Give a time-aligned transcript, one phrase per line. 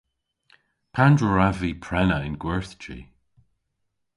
[0.95, 2.99] Pandr'a wrav vy prena y'n gwerthji?